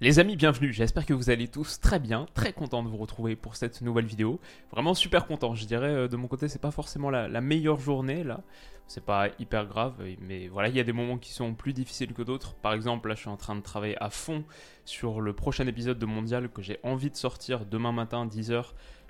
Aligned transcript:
Les 0.00 0.20
amis, 0.20 0.36
bienvenue. 0.36 0.72
J'espère 0.72 1.04
que 1.04 1.12
vous 1.12 1.28
allez 1.28 1.48
tous 1.48 1.80
très 1.80 1.98
bien, 1.98 2.28
très 2.32 2.52
content 2.52 2.84
de 2.84 2.88
vous 2.88 2.98
retrouver 2.98 3.34
pour 3.34 3.56
cette 3.56 3.82
nouvelle 3.82 4.04
vidéo. 4.04 4.38
Vraiment 4.70 4.94
super 4.94 5.26
content. 5.26 5.56
Je 5.56 5.64
dirais 5.64 5.90
euh, 5.90 6.06
de 6.06 6.16
mon 6.16 6.28
côté, 6.28 6.46
c'est 6.46 6.60
pas 6.60 6.70
forcément 6.70 7.10
la, 7.10 7.40
meilleure 7.40 7.80
journée 7.80 8.22
là. 8.22 8.42
C'est 8.86 9.04
pas 9.04 9.26
hyper 9.40 9.66
grave, 9.66 9.94
mais 10.20 10.46
voilà, 10.46 10.68
il 10.68 10.76
y 10.76 10.80
a 10.80 10.84
des 10.84 10.92
moments 10.92 11.18
qui 11.18 11.32
sont 11.32 11.52
plus 11.52 11.72
difficiles 11.72 12.14
que 12.14 12.22
d'autres. 12.22 12.54
Par 12.54 12.74
exemple, 12.74 13.08
là, 13.08 13.16
je 13.16 13.22
suis 13.22 13.28
en 13.28 13.36
train 13.36 13.56
de 13.56 13.60
travailler 13.60 14.00
à 14.00 14.08
fond 14.08 14.44
sur 14.84 15.20
le 15.20 15.32
prochain 15.32 15.66
épisode 15.66 15.98
de 15.98 16.06
Mondial 16.06 16.48
que 16.48 16.62
j'ai 16.62 16.78
envie 16.84 17.10
de 17.10 17.16
sortir 17.16 17.66
demain 17.66 17.90
matin 17.90 18.24
10h. 18.24 18.66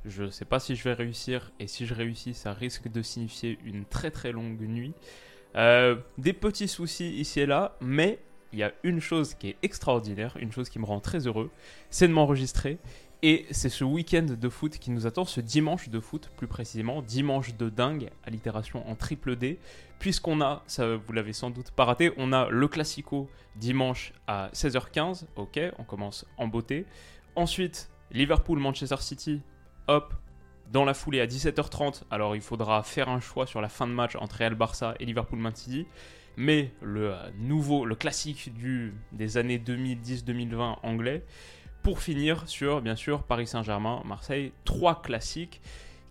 Je 0.07 0.31
sais 0.31 0.47
pas 0.47 0.59
si 0.59 0.75
je 0.75 0.85
vais 0.85 0.95
réussir 0.95 1.53
et 1.61 1.67
si 1.67 1.85
je 1.85 1.93
réussis, 1.93 2.33
ça 2.33 2.55
risque 2.55 2.89
de 2.89 3.03
signifier 3.03 3.59
une 3.63 3.85
très 3.85 4.11
très 4.11 4.33
longue 4.33 4.63
nuit. 4.63 4.95
Euh, 5.55 5.97
des 6.17 6.33
petits 6.33 6.69
soucis 6.69 7.11
ici 7.11 7.41
et 7.41 7.47
là, 7.47 7.77
mais 7.83 8.21
il 8.53 8.59
y 8.59 8.63
a 8.63 8.73
une 8.83 9.01
chose 9.01 9.35
qui 9.35 9.49
est 9.49 9.57
extraordinaire, 9.63 10.37
une 10.39 10.53
chose 10.53 10.69
qui 10.69 10.79
me 10.79 10.85
rend 10.85 11.01
très 11.01 11.27
heureux, 11.27 11.51
c'est 11.91 12.09
de 12.09 12.13
m'enregistrer. 12.13 12.79
Et 13.23 13.47
c'est 13.51 13.69
ce 13.69 13.83
week-end 13.83 14.27
de 14.41 14.49
foot 14.49 14.79
qui 14.79 14.93
nous 14.93 15.05
attend, 15.07 15.25
ce 15.25 15.41
dimanche 15.41 15.89
de 15.89 15.99
foot 15.99 16.31
plus 16.37 16.47
précisément, 16.47 17.03
dimanche 17.03 17.57
de 17.57 17.69
dingue, 17.69 18.11
allitération 18.25 18.89
en 18.89 18.95
triple 18.95 19.35
D, 19.35 19.59
puisqu'on 19.99 20.41
a, 20.41 20.63
ça 20.69 20.95
vous 20.95 21.13
l'avez 21.13 21.33
sans 21.33 21.51
doute 21.51 21.73
pas 21.73 21.85
raté, 21.85 22.13
on 22.17 22.33
a 22.33 22.49
le 22.49 22.69
Classico 22.69 23.29
dimanche 23.57 24.13
à 24.29 24.51
16h15, 24.55 25.25
ok, 25.35 25.59
on 25.79 25.85
commence 25.85 26.27
en 26.37 26.47
beauté. 26.47 26.87
Ensuite, 27.35 27.91
Liverpool-Manchester 28.13 28.99
City, 29.01 29.41
hop, 29.89 30.15
dans 30.71 30.85
la 30.85 30.95
foulée 30.95 31.21
à 31.21 31.27
17h30, 31.27 32.03
alors 32.13 32.37
il 32.37 32.43
faudra 32.43 32.85
faire 32.85 33.09
un 33.09 33.21
choix 33.21 33.47
sur 33.47 33.61
la 33.61 33.69
fin 33.69 33.89
de 33.89 33.93
match 33.93 34.15
entre 34.17 34.37
Real 34.37 34.55
Barça 34.55 34.95
et 35.01 35.07
Liverpool-Man 35.07 35.55
City. 35.57 35.87
Mais 36.41 36.71
le 36.81 37.15
euh, 37.15 37.31
nouveau, 37.37 37.85
le 37.85 37.97
classique 37.97 38.55
du, 38.55 38.95
des 39.11 39.39
années 39.39 39.59
2010-2020 39.59 40.77
anglais, 40.85 41.25
pour 41.83 42.01
finir 42.01 42.49
sur, 42.49 42.81
bien 42.81 42.95
sûr, 42.95 43.25
Paris 43.25 43.49
Saint-Germain, 43.49 44.03
Marseille, 44.05 44.53
trois 44.65 45.03
classiques. 45.03 45.61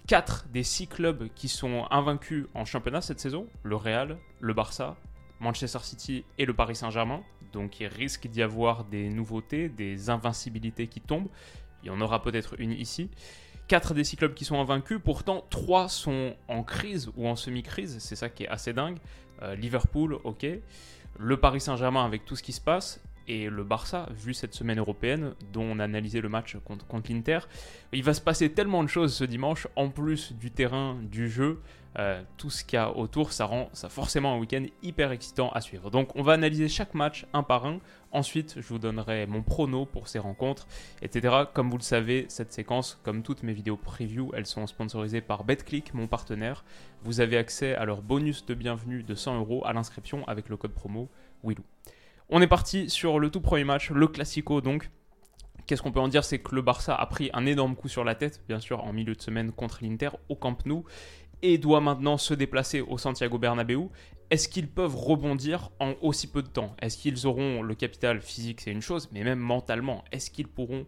Quatre 0.05 0.45
des 0.50 0.64
six 0.64 0.88
clubs 0.88 1.30
qui 1.33 1.48
sont 1.48 1.86
invaincus 1.92 2.45
en 2.53 2.66
championnat 2.66 3.00
cette 3.00 3.22
saison, 3.22 3.48
le 3.64 3.78
Real, 3.78 4.17
le 4.42 4.53
Barça, 4.53 4.98
Manchester 5.39 5.80
City 5.81 6.25
et 6.38 6.45
le 6.45 6.53
Paris 6.53 6.75
Saint-Germain. 6.75 7.22
Donc 7.53 7.80
il 7.80 7.88
risque 7.88 8.28
d'y 8.28 8.42
avoir 8.42 8.83
des 8.83 9.09
nouveautés, 9.09 9.70
des 9.70 10.09
invincibilités 10.09 10.88
qui 10.88 11.00
tombent. 11.00 11.30
Il 11.83 11.88
y 11.88 11.89
en 11.89 12.02
aura 12.02 12.22
peut-être 12.22 12.59
une 12.59 12.72
ici. 12.72 13.09
Quatre 13.67 13.94
des 13.94 14.03
six 14.03 14.16
clubs 14.16 14.33
qui 14.33 14.45
sont 14.45 14.59
invaincus, 14.59 15.00
pourtant 15.03 15.44
trois 15.50 15.89
sont 15.89 16.36
en 16.47 16.64
crise 16.64 17.09
ou 17.17 17.28
en 17.28 17.36
semi-crise, 17.36 17.97
c'est 18.00 18.16
ça 18.16 18.30
qui 18.30 18.44
est 18.44 18.47
assez 18.47 18.72
dingue. 18.72 18.97
Euh, 19.42 19.56
Liverpool, 19.56 20.17
ok. 20.23 20.45
Le 21.20 21.38
Paris 21.38 21.59
Saint-Germain 21.59 22.05
avec 22.05 22.25
tout 22.25 22.36
ce 22.36 22.44
qui 22.44 22.53
se 22.53 22.61
passe, 22.61 23.02
et 23.28 23.50
le 23.50 23.64
Barça, 23.64 24.08
vu 24.11 24.33
cette 24.33 24.53
semaine 24.53 24.80
européenne 24.80 25.33
dont 25.52 25.64
on 25.64 25.80
a 25.80 25.83
analysé 25.83 26.22
le 26.22 26.30
match 26.30 26.55
contre, 26.64 26.86
contre 26.88 27.11
l'Inter. 27.11 27.39
Il 27.92 28.03
va 28.03 28.14
se 28.14 28.22
passer 28.22 28.52
tellement 28.52 28.83
de 28.83 28.88
choses 28.88 29.14
ce 29.14 29.25
dimanche, 29.25 29.67
en 29.75 29.89
plus 29.89 30.32
du 30.33 30.52
terrain, 30.52 30.98
du 31.11 31.30
jeu, 31.30 31.60
euh, 32.00 32.22
tout 32.38 32.52
ce 32.52 32.64
qu'il 32.64 32.78
y 32.78 32.80
a 32.80 32.96
autour, 32.96 33.34
ça 33.34 33.46
rend 33.46 33.70
ça 33.74 33.90
forcément 33.90 34.34
un 34.34 34.38
week-end 34.38 34.64
hyper 34.84 35.12
excitant 35.12 35.50
à 35.50 35.62
suivre. 35.62 35.90
Donc 35.90 36.16
on 36.16 36.22
va 36.22 36.34
analyser 36.34 36.68
chaque 36.68 36.94
match 36.94 37.26
un 37.34 37.42
par 37.42 37.66
un. 37.66 37.80
Ensuite, 38.12 38.56
je 38.58 38.68
vous 38.68 38.78
donnerai 38.78 39.26
mon 39.26 39.42
prono 39.42 39.86
pour 39.86 40.08
ces 40.08 40.20
rencontres, 40.20 40.68
etc. 41.02 41.36
Comme 41.54 41.70
vous 41.70 41.78
le 41.78 41.84
savez, 41.84 42.26
cette 42.30 42.54
séquence, 42.54 43.00
comme 43.04 43.24
toutes 43.24 43.44
mes 43.44 43.54
vidéos 43.54 43.78
preview, 43.78 44.32
elles 44.36 44.46
sont 44.46 44.68
sponsorisées 44.68 45.22
par 45.22 45.44
BetClick, 45.44 45.94
mon 45.94 46.08
partenaire. 46.08 46.64
Vous 47.04 47.20
avez 47.20 47.38
accès 47.38 47.76
à 47.76 47.86
leur 47.86 48.02
bonus 48.02 48.46
de 48.46 48.54
bienvenue 48.54 49.04
de 49.04 49.16
100 49.16 49.40
euros 49.40 49.64
à 49.66 49.74
l'inscription 49.74 50.28
avec 50.28 50.50
le 50.50 50.58
code 50.58 50.74
promo 50.74 51.10
WILOU. 51.44 51.64
On 52.30 52.42
est 52.42 52.48
parti 52.48 52.90
sur 52.90 53.20
le 53.20 53.30
tout 53.32 53.42
premier 53.42 53.64
match, 53.64 53.90
le 53.90 54.08
Classico 54.08 54.62
donc. 54.62 54.90
Qu'est-ce 55.66 55.82
qu'on 55.82 55.92
peut 55.92 56.00
en 56.00 56.08
dire? 56.08 56.24
C'est 56.24 56.40
que 56.40 56.56
le 56.56 56.62
Barça 56.62 56.96
a 56.96 57.06
pris 57.08 57.30
un 57.34 57.46
énorme 57.46 57.76
coup 57.76 57.90
sur 57.90 58.06
la 58.06 58.16
tête, 58.16 58.42
bien 58.48 58.62
sûr, 58.62 58.86
en 58.86 58.94
milieu 58.94 59.16
de 59.16 59.22
semaine 59.22 59.52
contre 59.52 59.80
l'Inter 59.82 60.12
au 60.30 60.36
Camp 60.36 60.66
Nou, 60.66 60.86
et 61.42 61.58
doit 61.58 61.81
maintenant 61.81 62.17
se 62.17 62.33
déplacer 62.33 62.81
au 62.81 62.98
Santiago 62.98 63.37
Bernabéu. 63.37 63.89
Est-ce 64.30 64.49
qu'ils 64.49 64.67
peuvent 64.67 64.95
rebondir 64.95 65.70
en 65.80 65.93
aussi 66.02 66.27
peu 66.27 66.42
de 66.42 66.48
temps? 66.48 66.75
Est-ce 66.81 66.98
qu'ils 66.98 67.27
auront 67.27 67.61
le 67.61 67.75
capital 67.75 68.21
physique, 68.21 68.61
c'est 68.61 68.71
une 68.71 68.81
chose, 68.81 69.09
mais 69.11 69.23
même 69.23 69.39
mentalement, 69.39 70.03
est-ce 70.11 70.30
qu'ils 70.30 70.49
pourront 70.49 70.86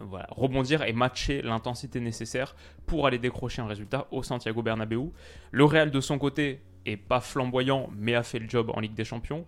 euh, 0.00 0.04
rebondir 0.30 0.82
et 0.82 0.92
matcher 0.92 1.42
l'intensité 1.42 2.00
nécessaire 2.00 2.54
pour 2.86 3.06
aller 3.06 3.18
décrocher 3.18 3.62
un 3.62 3.66
résultat 3.66 4.06
au 4.12 4.22
Santiago 4.22 4.62
Bernabéu? 4.62 5.10
Le 5.50 5.64
Real 5.64 5.90
de 5.90 6.00
son 6.00 6.18
côté 6.18 6.60
est 6.84 6.96
pas 6.96 7.20
flamboyant, 7.20 7.90
mais 7.96 8.14
a 8.14 8.22
fait 8.22 8.38
le 8.38 8.48
job 8.48 8.70
en 8.72 8.80
Ligue 8.80 8.94
des 8.94 9.04
Champions 9.04 9.46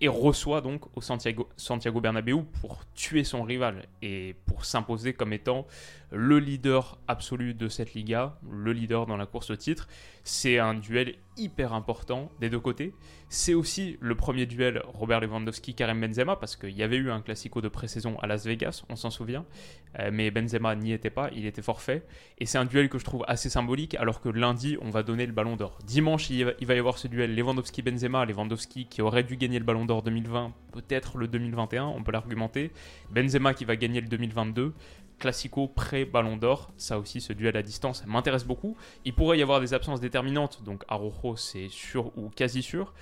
et 0.00 0.08
reçoit 0.08 0.60
donc 0.60 0.84
au 0.96 1.00
Santiago, 1.00 1.48
Santiago 1.56 2.00
Bernabéu 2.00 2.42
pour 2.60 2.84
tuer 2.94 3.24
son 3.24 3.42
rival 3.42 3.86
et 4.02 4.34
pour 4.46 4.64
s'imposer 4.64 5.14
comme 5.14 5.32
étant 5.32 5.66
le 6.10 6.38
leader 6.38 6.98
absolu 7.08 7.54
de 7.54 7.68
cette 7.68 7.94
Liga, 7.94 8.38
le 8.50 8.72
leader 8.72 9.06
dans 9.06 9.16
la 9.16 9.26
course 9.26 9.50
au 9.50 9.56
titre. 9.56 9.88
C'est 10.24 10.58
un 10.58 10.74
duel 10.74 11.14
hyper 11.36 11.72
important 11.72 12.30
des 12.40 12.50
deux 12.50 12.60
côtés. 12.60 12.94
C'est 13.28 13.54
aussi 13.54 13.96
le 14.00 14.14
premier 14.14 14.46
duel 14.46 14.82
Robert 14.92 15.20
Lewandowski-Karim 15.20 16.00
Benzema 16.00 16.36
parce 16.36 16.56
qu'il 16.56 16.70
y 16.70 16.82
avait 16.82 16.96
eu 16.96 17.10
un 17.10 17.20
classico 17.20 17.60
de 17.60 17.68
pré-saison 17.68 18.18
à 18.20 18.26
Las 18.26 18.44
Vegas, 18.44 18.82
on 18.88 18.96
s'en 18.96 19.10
souvient, 19.10 19.44
euh, 19.98 20.10
mais 20.12 20.30
Benzema 20.30 20.74
n'y 20.76 20.92
était 20.92 21.10
pas, 21.10 21.30
il 21.34 21.46
était 21.46 21.62
forfait. 21.62 22.04
Et 22.38 22.46
c'est 22.46 22.58
un 22.58 22.64
duel 22.64 22.88
que 22.88 22.98
je 22.98 23.04
trouve 23.04 23.24
assez 23.26 23.50
symbolique 23.50 23.94
alors 23.96 24.20
que 24.20 24.28
lundi 24.28 24.76
on 24.80 24.90
va 24.90 25.02
donner 25.02 25.26
le 25.26 25.32
ballon 25.32 25.56
d'or. 25.56 25.78
Dimanche 25.84 26.30
il 26.30 26.44
va 26.44 26.74
y 26.74 26.78
avoir 26.78 26.98
ce 26.98 27.08
duel 27.08 27.34
Lewandowski-Benzema, 27.34 28.24
Lewandowski 28.24 28.86
qui 28.86 29.02
aurait 29.02 29.24
dû 29.24 29.36
gagner 29.36 29.58
le 29.58 29.64
ballon 29.64 29.84
d'or 29.84 30.02
2020, 30.02 30.52
peut-être 30.72 31.18
le 31.18 31.28
2021, 31.28 31.86
on 31.86 32.02
peut 32.02 32.12
l'argumenter. 32.12 32.72
Benzema 33.10 33.54
qui 33.54 33.64
va 33.64 33.76
gagner 33.76 34.00
le 34.00 34.08
2022. 34.08 34.74
Classico 35.18 35.68
pré-Ballon 35.68 36.36
d'Or, 36.36 36.72
ça 36.76 36.98
aussi, 36.98 37.20
ce 37.20 37.32
duel 37.32 37.56
à 37.56 37.62
distance 37.62 38.04
m'intéresse 38.06 38.44
beaucoup. 38.44 38.76
Il 39.04 39.14
pourrait 39.14 39.38
y 39.38 39.42
avoir 39.42 39.60
des 39.60 39.74
absences 39.74 40.00
déterminantes, 40.00 40.62
donc 40.64 40.84
Arojo 40.88 41.36
c'est 41.36 41.68
sûr 41.68 42.16
ou 42.16 42.28
quasi 42.30 42.62
sûr. 42.62 42.92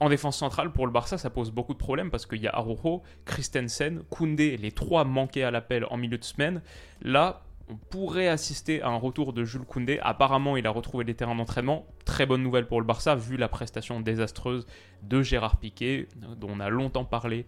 En 0.00 0.08
défense 0.08 0.38
centrale, 0.38 0.72
pour 0.72 0.86
le 0.86 0.92
Barça, 0.92 1.18
ça 1.18 1.28
pose 1.28 1.50
beaucoup 1.50 1.74
de 1.74 1.78
problèmes 1.78 2.10
parce 2.10 2.24
qu'il 2.24 2.40
y 2.40 2.48
a 2.48 2.56
Arojo, 2.56 3.02
Christensen, 3.26 4.02
Koundé, 4.08 4.56
les 4.56 4.72
trois 4.72 5.04
manqués 5.04 5.44
à 5.44 5.50
l'appel 5.50 5.84
en 5.90 5.98
milieu 5.98 6.16
de 6.16 6.24
semaine. 6.24 6.62
Là, 7.02 7.42
on 7.68 7.76
pourrait 7.76 8.28
assister 8.28 8.82
à 8.82 8.88
un 8.88 8.96
retour 8.96 9.34
de 9.34 9.44
Jules 9.44 9.64
Koundé. 9.64 9.98
Apparemment, 10.02 10.56
il 10.56 10.66
a 10.66 10.70
retrouvé 10.70 11.04
les 11.04 11.14
terrains 11.14 11.34
d'entraînement. 11.34 11.86
Très 12.06 12.24
bonne 12.24 12.42
nouvelle 12.42 12.66
pour 12.66 12.80
le 12.80 12.86
Barça, 12.86 13.14
vu 13.14 13.36
la 13.36 13.48
prestation 13.48 14.00
désastreuse 14.00 14.66
de 15.02 15.22
Gérard 15.22 15.58
Piquet, 15.58 16.08
dont 16.16 16.48
on 16.50 16.60
a 16.60 16.70
longtemps 16.70 17.04
parlé 17.04 17.46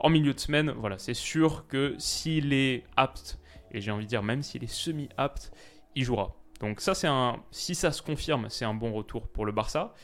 en 0.00 0.10
milieu 0.10 0.34
de 0.34 0.40
semaine. 0.40 0.72
Voilà, 0.76 0.98
c'est 0.98 1.14
sûr 1.14 1.66
que 1.68 1.94
s'il 1.98 2.52
est 2.52 2.82
apte 2.96 3.38
et 3.72 3.80
j'ai 3.80 3.90
envie 3.90 4.04
de 4.04 4.08
dire, 4.08 4.22
même 4.22 4.42
s'il 4.42 4.62
est 4.62 4.72
semi-apte, 4.72 5.52
il 5.94 6.04
jouera. 6.04 6.34
Donc 6.60 6.80
ça, 6.80 6.94
c'est 6.94 7.08
un... 7.08 7.40
Si 7.50 7.74
ça 7.74 7.90
se 7.90 8.02
confirme, 8.02 8.46
c'est 8.48 8.64
un 8.64 8.74
bon 8.74 8.92
retour 8.92 9.26
pour 9.26 9.44
le 9.44 9.52
Barça. 9.52 9.94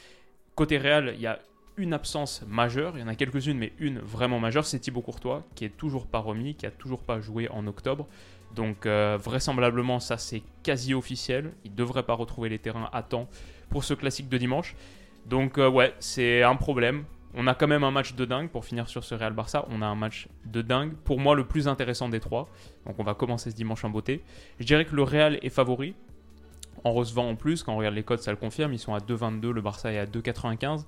Côté 0.54 0.78
Real, 0.78 1.12
il 1.14 1.20
y 1.20 1.26
a 1.26 1.38
une 1.76 1.92
absence 1.92 2.42
majeure, 2.46 2.96
il 2.96 3.00
y 3.00 3.04
en 3.04 3.08
a 3.08 3.14
quelques-unes, 3.14 3.56
mais 3.56 3.72
une 3.78 4.00
vraiment 4.00 4.40
majeure, 4.40 4.66
c'est 4.66 4.80
Thibaut 4.80 5.00
Courtois, 5.00 5.44
qui 5.54 5.64
est 5.64 5.76
toujours 5.76 6.06
pas 6.06 6.18
remis, 6.18 6.56
qui 6.56 6.66
a 6.66 6.70
toujours 6.72 7.02
pas 7.02 7.20
joué 7.20 7.48
en 7.50 7.66
octobre. 7.68 8.08
Donc 8.54 8.86
euh, 8.86 9.18
vraisemblablement, 9.22 10.00
ça 10.00 10.18
c'est 10.18 10.42
quasi 10.62 10.94
officiel. 10.94 11.52
Il 11.64 11.74
devrait 11.74 12.02
pas 12.02 12.14
retrouver 12.14 12.48
les 12.48 12.58
terrains 12.58 12.90
à 12.92 13.02
temps 13.02 13.28
pour 13.68 13.84
ce 13.84 13.94
classique 13.94 14.28
de 14.28 14.38
dimanche. 14.38 14.74
Donc 15.26 15.58
euh, 15.58 15.68
ouais, 15.68 15.94
c'est 16.00 16.42
un 16.42 16.56
problème. 16.56 17.04
On 17.34 17.46
a 17.46 17.54
quand 17.54 17.68
même 17.68 17.84
un 17.84 17.90
match 17.90 18.14
de 18.14 18.24
dingue 18.24 18.48
pour 18.48 18.64
finir 18.64 18.88
sur 18.88 19.04
ce 19.04 19.14
Real 19.14 19.32
Barça. 19.32 19.66
On 19.70 19.82
a 19.82 19.86
un 19.86 19.94
match 19.94 20.28
de 20.46 20.62
dingue. 20.62 20.94
Pour 21.04 21.20
moi, 21.20 21.34
le 21.34 21.44
plus 21.44 21.68
intéressant 21.68 22.08
des 22.08 22.20
trois. 22.20 22.48
Donc 22.86 22.98
on 22.98 23.04
va 23.04 23.14
commencer 23.14 23.50
ce 23.50 23.56
dimanche 23.56 23.84
en 23.84 23.90
beauté. 23.90 24.22
Je 24.58 24.66
dirais 24.66 24.84
que 24.84 24.96
le 24.96 25.02
Real 25.02 25.38
est 25.42 25.50
favori. 25.50 25.94
En 26.84 26.92
recevant 26.92 27.28
en 27.28 27.36
plus, 27.36 27.62
quand 27.62 27.74
on 27.74 27.78
regarde 27.78 27.94
les 27.94 28.02
codes, 28.02 28.20
ça 28.20 28.30
le 28.30 28.36
confirme. 28.36 28.72
Ils 28.72 28.78
sont 28.78 28.94
à 28.94 28.98
2,22, 28.98 29.50
le 29.50 29.60
Barça 29.60 29.92
est 29.92 29.98
à 29.98 30.06
2,95. 30.06 30.84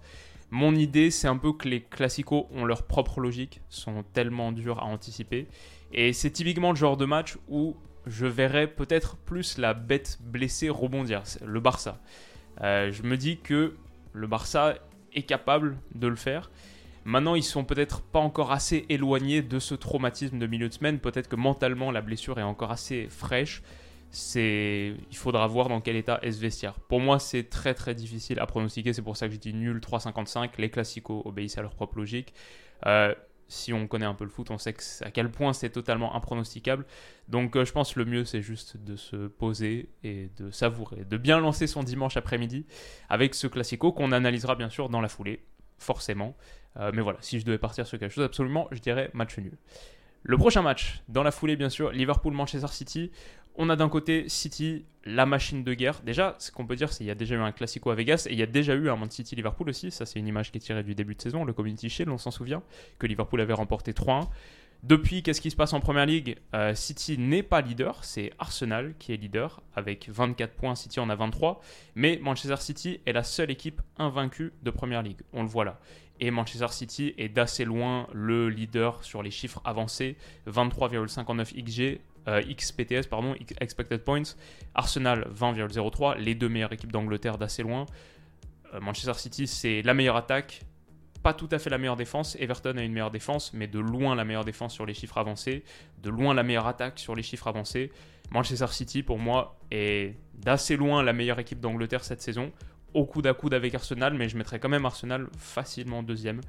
Mon 0.50 0.74
idée, 0.74 1.10
c'est 1.10 1.28
un 1.28 1.36
peu 1.36 1.52
que 1.52 1.68
les 1.68 1.82
classicos 1.82 2.46
ont 2.52 2.64
leur 2.64 2.84
propre 2.84 3.20
logique, 3.20 3.60
sont 3.68 4.02
tellement 4.12 4.50
durs 4.50 4.80
à 4.80 4.84
anticiper. 4.84 5.46
Et 5.92 6.12
c'est 6.12 6.30
typiquement 6.30 6.70
le 6.70 6.76
genre 6.76 6.96
de 6.96 7.04
match 7.04 7.36
où 7.48 7.76
je 8.06 8.26
verrais 8.26 8.66
peut-être 8.66 9.16
plus 9.16 9.58
la 9.58 9.74
bête 9.74 10.18
blessée 10.20 10.68
rebondir, 10.68 11.22
le 11.44 11.60
Barça. 11.60 12.00
Euh, 12.62 12.90
je 12.90 13.02
me 13.02 13.16
dis 13.16 13.38
que 13.38 13.76
le 14.12 14.26
Barça 14.26 14.74
est 15.14 15.22
capable 15.22 15.78
de 15.94 16.06
le 16.06 16.16
faire. 16.16 16.50
Maintenant, 17.04 17.34
ils 17.34 17.42
sont 17.42 17.64
peut-être 17.64 18.02
pas 18.02 18.18
encore 18.18 18.52
assez 18.52 18.84
éloignés 18.88 19.42
de 19.42 19.58
ce 19.58 19.74
traumatisme 19.74 20.38
de 20.38 20.46
milieu 20.46 20.68
de 20.68 20.74
semaine. 20.74 20.98
Peut-être 20.98 21.28
que 21.28 21.36
mentalement, 21.36 21.90
la 21.90 22.02
blessure 22.02 22.38
est 22.38 22.42
encore 22.42 22.70
assez 22.70 23.08
fraîche. 23.08 23.62
Il 24.34 24.96
faudra 25.14 25.46
voir 25.46 25.68
dans 25.68 25.80
quel 25.80 25.96
état 25.96 26.18
est 26.22 26.32
ce 26.32 26.40
vestiaire. 26.40 26.74
Pour 26.74 27.00
moi, 27.00 27.18
c'est 27.18 27.44
très 27.44 27.74
très 27.74 27.94
difficile 27.94 28.38
à 28.40 28.46
pronostiquer. 28.46 28.92
C'est 28.92 29.02
pour 29.02 29.16
ça 29.16 29.28
que 29.28 29.34
je 29.34 29.38
dis 29.38 29.54
nul 29.54 29.78
3,55. 29.78 30.50
Les 30.58 30.68
classicos 30.68 31.22
obéissent 31.24 31.58
à 31.58 31.62
leur 31.62 31.74
propre 31.74 31.96
logique. 31.96 32.34
Euh, 32.86 33.14
si 33.50 33.72
on 33.72 33.86
connaît 33.86 34.06
un 34.06 34.14
peu 34.14 34.24
le 34.24 34.30
foot, 34.30 34.50
on 34.50 34.58
sait 34.58 34.74
à 35.02 35.10
quel 35.10 35.30
point 35.30 35.52
c'est 35.52 35.70
totalement 35.70 36.14
impronosticable. 36.14 36.86
Donc 37.28 37.56
euh, 37.56 37.64
je 37.64 37.72
pense 37.72 37.94
que 37.94 37.98
le 37.98 38.04
mieux 38.06 38.24
c'est 38.24 38.42
juste 38.42 38.76
de 38.76 38.96
se 38.96 39.26
poser 39.26 39.90
et 40.02 40.30
de 40.36 40.50
savourer, 40.50 41.04
de 41.04 41.16
bien 41.16 41.40
lancer 41.40 41.66
son 41.66 41.82
dimanche 41.82 42.16
après-midi 42.16 42.64
avec 43.08 43.34
ce 43.34 43.46
classico 43.46 43.92
qu'on 43.92 44.12
analysera 44.12 44.54
bien 44.54 44.70
sûr 44.70 44.88
dans 44.88 45.00
la 45.00 45.08
foulée, 45.08 45.44
forcément. 45.78 46.36
Euh, 46.76 46.92
mais 46.94 47.02
voilà, 47.02 47.18
si 47.20 47.40
je 47.40 47.44
devais 47.44 47.58
partir 47.58 47.86
sur 47.86 47.98
quelque 47.98 48.12
chose, 48.12 48.24
absolument, 48.24 48.68
je 48.70 48.78
dirais 48.78 49.10
match 49.12 49.36
nul. 49.38 49.58
Le 50.22 50.36
prochain 50.36 50.62
match, 50.62 51.02
dans 51.08 51.22
la 51.22 51.30
foulée 51.30 51.56
bien 51.56 51.70
sûr, 51.70 51.92
Liverpool-Manchester 51.92 52.68
City. 52.68 53.10
On 53.56 53.68
a 53.68 53.76
d'un 53.76 53.88
côté 53.88 54.28
City, 54.28 54.84
la 55.04 55.26
machine 55.26 55.64
de 55.64 55.74
guerre. 55.74 56.02
Déjà, 56.02 56.36
ce 56.38 56.52
qu'on 56.52 56.66
peut 56.66 56.76
dire, 56.76 56.92
c'est 56.92 56.98
qu'il 56.98 57.06
y 57.06 57.10
a 57.10 57.14
déjà 57.14 57.34
eu 57.34 57.38
un 57.38 57.52
Classico 57.52 57.90
à 57.90 57.94
Vegas 57.94 58.26
et 58.28 58.32
il 58.32 58.38
y 58.38 58.42
a 58.42 58.46
déjà 58.46 58.74
eu 58.74 58.88
un 58.90 58.96
Man 58.96 59.10
City-Liverpool 59.10 59.68
aussi. 59.68 59.90
Ça, 59.90 60.06
c'est 60.06 60.18
une 60.18 60.26
image 60.26 60.52
qui 60.52 60.58
est 60.58 60.60
tirée 60.60 60.82
du 60.82 60.94
début 60.94 61.14
de 61.14 61.22
saison, 61.22 61.44
le 61.44 61.52
Community 61.52 61.88
Shield, 61.88 62.10
on 62.10 62.18
s'en 62.18 62.30
souvient, 62.30 62.62
que 62.98 63.06
Liverpool 63.06 63.40
avait 63.40 63.54
remporté 63.54 63.92
3-1. 63.92 64.28
Depuis, 64.82 65.22
qu'est-ce 65.22 65.40
qui 65.40 65.50
se 65.50 65.56
passe 65.56 65.74
en 65.74 65.80
Première 65.80 66.06
Ligue? 66.06 66.36
Euh, 66.54 66.74
City 66.74 67.18
n'est 67.18 67.42
pas 67.42 67.60
leader, 67.60 68.02
c'est 68.02 68.32
Arsenal 68.38 68.94
qui 68.98 69.12
est 69.12 69.16
leader 69.16 69.62
avec 69.76 70.08
24 70.08 70.54
points, 70.54 70.74
City 70.74 71.00
en 71.00 71.10
a 71.10 71.14
23. 71.14 71.60
Mais 71.96 72.18
Manchester 72.22 72.56
City 72.56 73.00
est 73.04 73.12
la 73.12 73.22
seule 73.22 73.50
équipe 73.50 73.82
invaincue 73.98 74.52
de 74.62 74.70
Première 74.70 75.02
Ligue, 75.02 75.20
on 75.34 75.42
le 75.42 75.48
voit 75.48 75.66
là. 75.66 75.78
Et 76.18 76.30
Manchester 76.30 76.68
City 76.70 77.14
est 77.18 77.28
d'assez 77.28 77.64
loin 77.64 78.06
le 78.12 78.48
leader 78.48 79.04
sur 79.04 79.22
les 79.22 79.30
chiffres 79.30 79.60
avancés, 79.64 80.16
23,59 80.46 81.54
XG, 81.62 82.00
XPTS, 82.26 83.06
pardon, 83.08 83.34
Expected 83.60 84.02
Points. 84.04 84.34
Arsenal 84.74 85.26
20,03, 85.34 86.18
les 86.18 86.34
deux 86.34 86.48
meilleures 86.48 86.72
équipes 86.72 86.92
d'Angleterre 86.92 87.38
d'assez 87.38 87.62
loin. 87.62 87.86
Euh, 88.74 88.80
Manchester 88.80 89.14
City, 89.14 89.46
c'est 89.46 89.82
la 89.82 89.94
meilleure 89.94 90.16
attaque, 90.16 90.62
pas 91.22 91.34
tout 91.34 91.48
à 91.50 91.58
fait 91.58 91.70
la 91.70 91.78
meilleure 91.78 91.96
défense. 91.96 92.36
Everton 92.40 92.76
a 92.76 92.82
une 92.82 92.92
meilleure 92.92 93.10
défense, 93.10 93.52
mais 93.52 93.66
de 93.66 93.78
loin 93.78 94.14
la 94.14 94.24
meilleure 94.24 94.44
défense 94.44 94.74
sur 94.74 94.86
les 94.86 94.94
chiffres 94.94 95.18
avancés, 95.18 95.64
de 96.02 96.10
loin 96.10 96.34
la 96.34 96.42
meilleure 96.42 96.66
attaque 96.66 96.98
sur 96.98 97.14
les 97.14 97.22
chiffres 97.22 97.46
avancés. 97.46 97.92
Manchester 98.30 98.68
City, 98.68 99.02
pour 99.02 99.18
moi, 99.18 99.58
est 99.70 100.16
d'assez 100.34 100.76
loin 100.76 101.02
la 101.02 101.12
meilleure 101.12 101.38
équipe 101.38 101.60
d'Angleterre 101.60 102.04
cette 102.04 102.22
saison, 102.22 102.52
au 102.94 103.04
coude 103.04 103.26
à 103.26 103.34
coude 103.34 103.54
avec 103.54 103.74
Arsenal, 103.74 104.14
mais 104.14 104.28
je 104.28 104.36
mettrais 104.36 104.58
quand 104.58 104.68
même 104.68 104.86
Arsenal 104.86 105.28
facilement 105.36 106.02
deuxième 106.02 106.40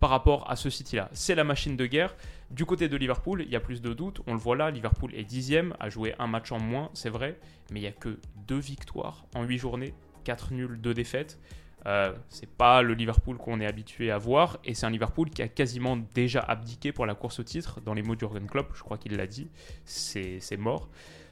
par 0.00 0.10
rapport 0.10 0.48
à 0.50 0.56
ce 0.56 0.70
City-là. 0.70 1.08
C'est 1.12 1.34
la 1.34 1.44
machine 1.44 1.76
de 1.76 1.86
guerre. 1.86 2.14
Du 2.50 2.64
côté 2.64 2.88
de 2.88 2.96
Liverpool, 2.96 3.42
il 3.44 3.50
y 3.50 3.56
a 3.56 3.60
plus 3.60 3.82
de 3.82 3.92
doutes. 3.92 4.20
On 4.26 4.32
le 4.32 4.38
voit 4.38 4.56
là, 4.56 4.70
Liverpool 4.70 5.12
est 5.14 5.24
dixième, 5.24 5.74
a 5.80 5.88
joué 5.90 6.14
un 6.18 6.26
match 6.26 6.52
en 6.52 6.60
moins, 6.60 6.90
c'est 6.94 7.10
vrai, 7.10 7.38
mais 7.70 7.80
il 7.80 7.82
n'y 7.82 7.88
a 7.88 7.92
que 7.92 8.18
deux 8.46 8.58
victoires 8.58 9.26
en 9.34 9.42
huit 9.42 9.58
journées, 9.58 9.94
quatre 10.24 10.52
nuls, 10.52 10.80
deux 10.80 10.94
défaites. 10.94 11.40
Euh, 11.88 12.12
c'est 12.28 12.50
pas 12.50 12.82
le 12.82 12.92
Liverpool 12.92 13.38
qu'on 13.38 13.60
est 13.60 13.66
habitué 13.66 14.10
à 14.10 14.18
voir, 14.18 14.58
et 14.62 14.74
c'est 14.74 14.84
un 14.84 14.90
Liverpool 14.90 15.30
qui 15.30 15.40
a 15.40 15.48
quasiment 15.48 15.96
déjà 16.14 16.40
abdiqué 16.40 16.92
pour 16.92 17.06
la 17.06 17.14
course 17.14 17.40
au 17.40 17.44
titre. 17.44 17.80
Dans 17.80 17.94
les 17.94 18.02
mots 18.02 18.14
d'Urgen 18.14 18.46
Klopp, 18.46 18.72
je 18.74 18.82
crois 18.82 18.98
qu'il 18.98 19.16
l'a 19.16 19.26
dit, 19.26 19.48
c'est 19.86 20.56
mort. 20.58 20.90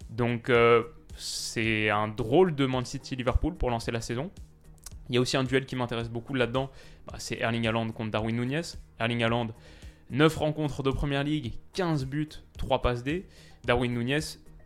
Donc 0.08 0.48
euh, 0.48 0.82
c'est 1.14 1.90
un 1.90 2.08
drôle 2.08 2.54
de 2.54 2.64
Man 2.64 2.86
City-Liverpool 2.86 3.54
pour 3.54 3.68
lancer 3.68 3.90
la 3.92 4.00
saison. 4.00 4.30
Il 5.10 5.14
y 5.14 5.18
a 5.18 5.20
aussi 5.20 5.36
un 5.36 5.44
duel 5.44 5.66
qui 5.66 5.76
m'intéresse 5.76 6.08
beaucoup 6.08 6.32
là-dedans, 6.32 6.70
bah, 7.06 7.16
c'est 7.18 7.38
Erling 7.38 7.66
Haaland 7.66 7.90
contre 7.90 8.12
Darwin 8.12 8.36
Nunez. 8.36 8.62
Erling 8.98 9.22
Haaland, 9.22 9.48
9 10.08 10.36
rencontres 10.36 10.82
de 10.82 10.90
Première 10.90 11.22
Ligue, 11.22 11.52
15 11.74 12.06
buts, 12.06 12.28
3 12.56 12.80
passes 12.80 13.02
D. 13.02 13.26
Darwin 13.64 13.92
Nunez, 13.92 14.20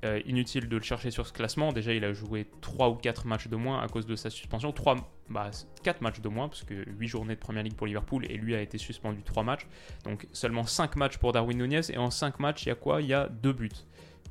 euh, 0.04 0.20
inutile 0.24 0.68
de 0.68 0.76
le 0.76 0.82
chercher 0.82 1.10
sur 1.10 1.26
ce 1.26 1.32
classement. 1.32 1.72
Déjà, 1.72 1.92
il 1.92 2.04
a 2.04 2.12
joué 2.12 2.46
3 2.62 2.88
ou 2.88 2.94
4 2.94 3.26
matchs 3.26 3.48
de 3.48 3.56
moins 3.56 3.82
à 3.82 3.88
cause 3.88 4.06
de 4.06 4.16
sa 4.16 4.30
suspension. 4.30 4.72
3, 4.72 4.96
bah, 5.28 5.50
4 5.82 6.00
matchs 6.00 6.20
de 6.20 6.28
moins, 6.28 6.48
parce 6.48 6.64
que 6.64 6.88
8 6.88 7.08
journées 7.08 7.34
de 7.34 7.40
Première 7.40 7.62
Ligue 7.62 7.74
pour 7.74 7.86
Liverpool 7.86 8.24
et 8.24 8.36
lui 8.36 8.54
a 8.54 8.62
été 8.62 8.78
suspendu 8.78 9.22
3 9.22 9.42
matchs. 9.42 9.66
Donc 10.04 10.26
seulement 10.32 10.64
5 10.64 10.96
matchs 10.96 11.18
pour 11.18 11.32
Darwin 11.32 11.58
Nunez. 11.58 11.82
Et 11.90 11.98
en 11.98 12.10
5 12.10 12.40
matchs, 12.40 12.64
il 12.64 12.68
y 12.70 12.72
a 12.72 12.76
quoi? 12.76 13.02
Il 13.02 13.08
y 13.08 13.14
a 13.14 13.28
2 13.28 13.52
buts, 13.52 13.70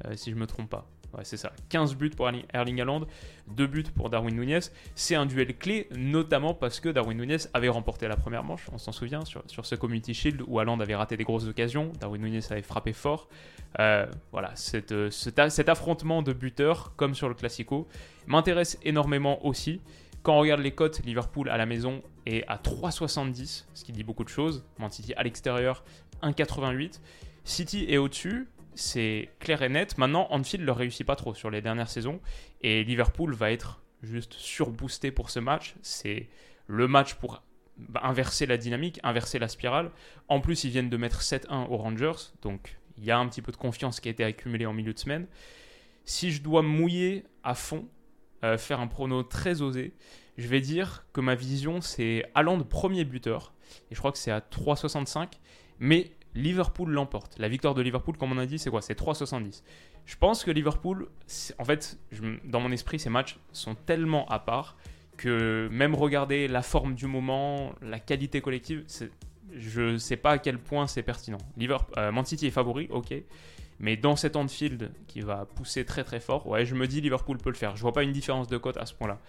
euh, 0.06 0.16
si 0.16 0.32
je 0.32 0.36
ne 0.36 0.42
me 0.42 0.48
trompe 0.48 0.70
pas. 0.70 0.88
Ouais, 1.14 1.24
c'est 1.24 1.38
ça. 1.38 1.52
15 1.70 1.96
buts 1.96 2.12
pour 2.12 2.30
Erling 2.54 2.82
Haaland, 2.82 3.02
2 3.48 3.68
buts 3.68 3.84
pour 3.96 4.10
Darwin 4.10 4.36
Nunez. 4.36 4.60
C'est 4.96 5.16
un 5.16 5.26
duel 5.26 5.58
clé, 5.58 5.88
notamment 5.96 6.54
parce 6.54 6.80
que 6.80 6.90
Darwin 6.90 7.18
Nunez 7.18 7.38
avait 7.54 7.70
remporté 7.70 8.08
la 8.08 8.16
première 8.16 8.44
manche, 8.44 8.68
on 8.72 8.78
s'en 8.78 8.92
souvient, 8.92 9.26
sur, 9.26 9.44
ce 9.48 9.76
Community 9.76 10.14
Shield 10.14 10.44
où 10.48 10.60
Haaland 10.60 10.80
avait 10.80 10.96
raté 10.96 11.18
des 11.18 11.24
grosses 11.24 11.48
occasions. 11.48 11.92
Darwin 12.00 12.22
Nunez 12.22 12.42
avait 12.52 12.62
frappé 12.62 12.94
fort. 12.94 13.28
Euh, 13.80 14.06
voilà, 14.32 14.54
euh, 14.92 15.10
cet, 15.10 15.70
affrontement 15.70 16.22
de 16.22 16.34
buteurs, 16.34 16.94
comme 16.96 17.16
sur 17.16 17.28
le 17.28 17.36
Classico, 17.36 17.88
m'intéresse 18.28 18.78
énormément 18.84 19.46
aussi. 19.46 19.82
Quand 20.22 20.36
on 20.36 20.40
regarde 20.40 20.62
les 20.62 20.72
cotes, 20.72 21.04
Liverpool 21.06 21.50
à 21.50 21.58
la 21.58 21.66
maison 21.66 22.04
est 22.26 22.44
à 22.48 22.58
3,70, 22.58 23.66
ce 23.74 23.84
qui 23.84 23.92
dit 23.92 24.04
beaucoup 24.04 24.24
de 24.24 24.30
choses. 24.30 24.66
Man 24.78 24.92
City 24.92 25.14
à 25.16 25.24
l'extérieur, 25.24 25.84
1,88. 26.22 27.00
City 27.46 27.86
est 27.88 27.98
au-dessus, 27.98 28.48
c'est 28.80 29.30
clair 29.40 29.62
et 29.62 29.70
net. 29.70 29.98
Maintenant, 29.98 30.28
Anfield 30.32 30.62
ne 30.62 30.66
le 30.66 30.72
réussit 30.72 31.06
pas 31.06 31.16
trop 31.16 31.34
sur 31.34 31.50
les 31.50 31.62
dernières 31.62 31.90
saisons 31.90 32.20
et 32.62 32.84
Liverpool 32.84 33.34
va 33.34 33.52
être 33.52 33.82
juste 34.02 34.34
surboosté 34.34 35.12
pour 35.12 35.30
ce 35.30 35.40
match. 35.40 35.76
C'est 35.82 36.28
le 36.68 36.88
match 36.88 37.16
pour 37.16 37.44
inverser 38.02 38.46
la 38.46 38.58
dynamique, 38.58 39.00
inverser 39.04 39.40
la 39.40 39.48
spirale. 39.48 39.92
En 40.28 40.40
plus, 40.42 40.64
ils 40.64 40.72
viennent 40.72 40.90
de 40.90 40.98
mettre 40.98 41.22
7-1 41.22 41.68
aux 41.70 41.78
Rangers, 41.78 42.32
donc 42.42 42.78
il 42.98 43.06
y 43.06 43.12
a 43.12 43.18
un 43.18 43.28
petit 43.28 43.42
peu 43.42 43.52
de 43.52 43.58
confiance 43.58 44.00
qui 44.00 44.10
a 44.10 44.12
été 44.12 44.24
accumulée 44.24 44.66
en 44.66 44.74
milieu 44.74 44.94
de 44.94 45.00
semaine. 45.00 45.28
Si 46.06 46.32
je 46.32 46.42
dois 46.42 46.62
mouiller 46.62 47.24
à 47.44 47.56
fond, 47.56 47.88
euh, 48.44 48.58
faire 48.58 48.80
un 48.80 48.88
prono 48.88 49.24
très 49.24 49.62
osé, 49.62 49.94
je 50.38 50.48
vais 50.48 50.62
dire 50.62 51.06
que 51.14 51.22
ma 51.22 51.36
vision 51.36 51.82
c'est 51.82 52.26
de 52.36 52.64
premier 52.64 53.06
buteur, 53.06 53.54
et 53.92 53.96
je 53.96 54.00
crois 54.00 54.12
que 54.12 54.18
c'est 54.18 54.32
à 54.32 54.40
3,65, 54.40 55.34
mais 55.80 56.12
Liverpool 56.36 56.92
l'emporte. 56.92 57.38
La 57.40 57.50
victoire 57.50 57.74
de 57.74 57.82
Liverpool, 57.82 58.18
comme 58.18 58.32
on 58.32 58.38
a 58.38 58.46
dit, 58.46 58.60
c'est 58.60 58.70
quoi? 58.70 58.82
C'est 58.82 59.00
3,70. 59.00 59.64
Je 60.06 60.16
pense 60.16 60.44
que 60.44 60.52
Liverpool, 60.52 61.08
en 61.58 61.66
fait, 61.66 62.00
dans 62.46 62.60
mon 62.60 62.72
esprit, 62.72 63.00
ces 63.00 63.10
matchs 63.10 63.38
sont 63.52 63.76
tellement 63.76 64.28
à 64.28 64.40
part 64.40 64.78
que 65.18 65.68
même 65.72 65.96
regarder 65.96 66.48
la 66.48 66.62
forme 66.62 66.96
du 66.96 67.06
moment, 67.06 67.74
la 67.82 68.00
qualité 68.00 68.42
collective, 68.42 68.86
je 69.54 69.82
ne 69.82 69.98
sais 69.98 70.18
pas 70.18 70.32
à 70.32 70.38
quel 70.38 70.58
point 70.60 70.88
c'est 70.88 71.04
pertinent. 71.04 71.40
Liverpool, 71.58 71.94
euh, 71.98 72.12
Man 72.12 72.26
City 72.26 72.48
est 72.48 72.52
favori, 72.52 72.88
ok. 72.90 73.14
Mais 73.80 73.96
dans 73.96 74.16
cet 74.16 74.36
Anfield 74.36 74.92
qui 75.08 75.22
va 75.22 75.46
pousser 75.46 75.86
très 75.86 76.04
très 76.04 76.20
fort, 76.20 76.48
ouais, 76.48 76.66
je 76.66 76.76
me 76.76 76.86
dis 76.88 77.02
Liverpool 77.02 77.38
peut 77.38 77.50
le 77.50 77.56
faire. 77.56 77.76
Je 77.76 77.82
vois 77.82 77.94
pas 77.94 78.04
une 78.04 78.12
différence 78.12 78.48
de 78.48 78.58
cote 78.58 78.78
à 78.78 78.86
ce 78.86 78.94
point-là. 78.94 79.20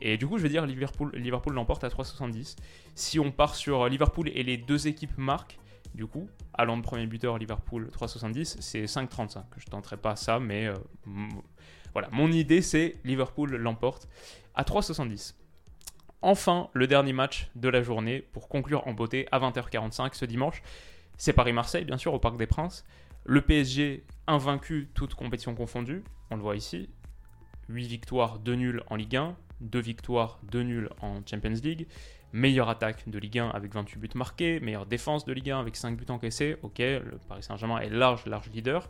Et 0.00 0.16
du 0.16 0.26
coup, 0.26 0.38
je 0.38 0.42
vais 0.42 0.48
dire 0.48 0.64
Liverpool, 0.64 1.10
Liverpool 1.14 1.54
l'emporte 1.54 1.82
à 1.82 1.88
3,70. 1.88 2.56
Si 2.94 3.18
on 3.18 3.32
part 3.32 3.54
sur 3.56 3.88
Liverpool 3.88 4.30
et 4.32 4.42
les 4.42 4.56
deux 4.56 4.86
équipes 4.86 5.16
marquent, 5.16 5.58
du 5.96 6.06
coup. 6.06 6.28
Allant 6.54 6.76
de 6.76 6.82
premier 6.82 7.06
buteur, 7.06 7.38
Liverpool 7.38 7.90
3,70, 7.92 8.58
c'est 8.60 8.84
5,35. 8.84 9.42
Je 9.56 9.64
ne 9.66 9.70
tenterai 9.70 9.96
pas 9.96 10.14
ça, 10.14 10.38
mais 10.38 10.66
euh, 10.66 10.74
voilà. 11.92 12.08
Mon 12.12 12.30
idée, 12.30 12.62
c'est 12.62 12.96
Liverpool 13.04 13.56
l'emporte 13.56 14.08
à 14.54 14.62
3,70. 14.62 15.34
Enfin, 16.22 16.68
le 16.72 16.86
dernier 16.86 17.12
match 17.12 17.50
de 17.56 17.68
la 17.68 17.82
journée 17.82 18.20
pour 18.20 18.48
conclure 18.48 18.86
en 18.86 18.92
beauté 18.92 19.26
à 19.32 19.40
20h45 19.40 20.14
ce 20.14 20.24
dimanche. 20.24 20.62
C'est 21.16 21.32
Paris-Marseille, 21.32 21.84
bien 21.84 21.98
sûr, 21.98 22.14
au 22.14 22.18
Parc 22.18 22.36
des 22.36 22.46
Princes. 22.46 22.84
Le 23.24 23.40
PSG 23.40 24.04
invaincu, 24.26 24.90
toutes 24.94 25.14
compétitions 25.14 25.54
confondues. 25.54 26.04
On 26.30 26.36
le 26.36 26.42
voit 26.42 26.56
ici. 26.56 26.90
8 27.68 27.86
victoires, 27.86 28.38
2 28.38 28.54
nuls 28.54 28.82
en 28.88 28.96
Ligue 28.96 29.16
1, 29.16 29.36
2 29.60 29.78
victoires, 29.80 30.38
2 30.50 30.62
nuls 30.62 30.90
en 31.00 31.20
Champions 31.26 31.60
League 31.62 31.86
meilleure 32.32 32.68
attaque 32.68 33.08
de 33.08 33.18
Ligue 33.18 33.38
1 33.38 33.48
avec 33.50 33.72
28 33.74 33.98
buts 33.98 34.08
marqués, 34.14 34.60
meilleure 34.60 34.86
défense 34.86 35.24
de 35.24 35.32
Ligue 35.32 35.50
1 35.50 35.60
avec 35.60 35.76
5 35.76 35.96
buts 35.96 36.06
encaissés. 36.08 36.56
Ok, 36.62 36.78
le 36.78 37.18
Paris 37.28 37.42
Saint-Germain 37.42 37.80
est 37.80 37.90
large, 37.90 38.26
large 38.26 38.50
leader. 38.50 38.88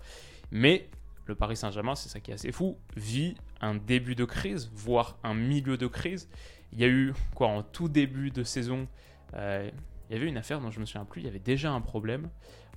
Mais 0.51 0.89
le 1.27 1.35
Paris 1.35 1.57
Saint-Germain, 1.57 1.95
c'est 1.95 2.09
ça 2.09 2.21
qui 2.21 2.31
est 2.31 2.35
assez 2.35 2.53
fou, 2.53 2.77
vit 2.97 3.37
un 3.61 3.75
début 3.75 4.15
de 4.15 4.25
crise, 4.25 4.71
voire 4.75 5.19
un 5.23 5.35
milieu 5.35 5.77
de 5.77 5.87
crise. 5.87 6.29
Il 6.73 6.81
y 6.81 6.85
a 6.85 6.89
eu, 6.89 7.15
quoi, 7.35 7.49
en 7.49 7.63
tout 7.63 7.89
début 7.89 8.31
de 8.31 8.43
saison, 8.43 8.89
euh, 9.35 9.71
il 10.09 10.15
y 10.15 10.19
avait 10.19 10.29
une 10.29 10.37
affaire 10.37 10.61
dont 10.61 10.71
je 10.71 10.81
me 10.81 10.85
souviens 10.85 11.05
plus, 11.05 11.21
il 11.21 11.25
y 11.25 11.29
avait 11.29 11.39
déjà 11.39 11.73
un 11.73 11.81
problème. 11.81 12.29